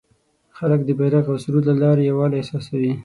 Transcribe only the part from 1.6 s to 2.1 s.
له لارې